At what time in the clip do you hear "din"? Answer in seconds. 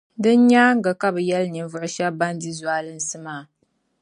0.21-0.39